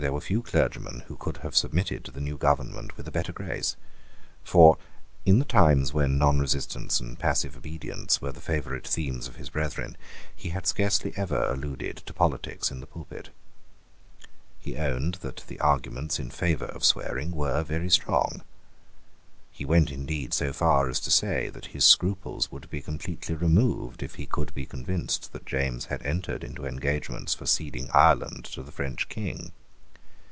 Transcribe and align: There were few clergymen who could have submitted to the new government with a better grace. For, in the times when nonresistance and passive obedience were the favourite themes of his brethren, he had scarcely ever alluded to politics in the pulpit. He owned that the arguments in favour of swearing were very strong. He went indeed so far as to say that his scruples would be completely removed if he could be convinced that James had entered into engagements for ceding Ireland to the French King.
There 0.00 0.12
were 0.12 0.20
few 0.20 0.42
clergymen 0.42 1.02
who 1.08 1.16
could 1.16 1.38
have 1.38 1.56
submitted 1.56 2.04
to 2.04 2.12
the 2.12 2.20
new 2.20 2.38
government 2.38 2.96
with 2.96 3.08
a 3.08 3.10
better 3.10 3.32
grace. 3.32 3.74
For, 4.44 4.78
in 5.26 5.40
the 5.40 5.44
times 5.44 5.92
when 5.92 6.16
nonresistance 6.18 7.00
and 7.00 7.18
passive 7.18 7.56
obedience 7.56 8.22
were 8.22 8.30
the 8.30 8.40
favourite 8.40 8.86
themes 8.86 9.26
of 9.26 9.34
his 9.34 9.50
brethren, 9.50 9.96
he 10.36 10.50
had 10.50 10.68
scarcely 10.68 11.12
ever 11.16 11.42
alluded 11.50 11.96
to 12.06 12.12
politics 12.12 12.70
in 12.70 12.78
the 12.78 12.86
pulpit. 12.86 13.30
He 14.60 14.76
owned 14.76 15.14
that 15.16 15.42
the 15.48 15.58
arguments 15.58 16.20
in 16.20 16.30
favour 16.30 16.66
of 16.66 16.84
swearing 16.84 17.32
were 17.32 17.64
very 17.64 17.90
strong. 17.90 18.42
He 19.50 19.64
went 19.64 19.90
indeed 19.90 20.32
so 20.32 20.52
far 20.52 20.88
as 20.88 21.00
to 21.00 21.10
say 21.10 21.48
that 21.48 21.66
his 21.74 21.84
scruples 21.84 22.52
would 22.52 22.70
be 22.70 22.80
completely 22.82 23.34
removed 23.34 24.04
if 24.04 24.14
he 24.14 24.26
could 24.26 24.54
be 24.54 24.64
convinced 24.64 25.32
that 25.32 25.44
James 25.44 25.86
had 25.86 26.04
entered 26.06 26.44
into 26.44 26.66
engagements 26.66 27.34
for 27.34 27.46
ceding 27.46 27.88
Ireland 27.92 28.44
to 28.52 28.62
the 28.62 28.70
French 28.70 29.08
King. 29.08 29.50